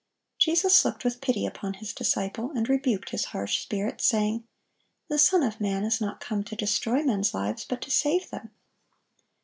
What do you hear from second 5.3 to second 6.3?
of man is not